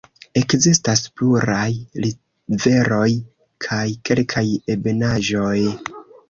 Ekzistas 0.39 1.01
pluraj 1.19 1.67
riveroj 2.05 3.11
kaj 3.67 3.83
kelkaj 4.11 4.45
ebenaĵoj. 4.77 5.55